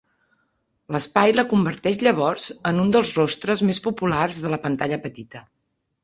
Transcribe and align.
L'espai 0.93 1.33
la 1.33 1.43
converteix 1.51 1.99
llavors, 2.07 2.47
en 2.69 2.79
un 2.83 2.89
dels 2.95 3.11
rostres 3.17 3.61
més 3.67 3.81
populars 3.89 4.39
de 4.47 4.51
la 4.55 4.59
pantalla 4.65 4.99
petita. 5.05 5.43